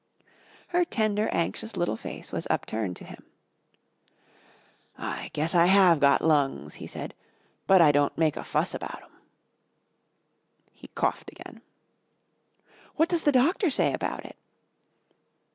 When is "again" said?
11.31-11.61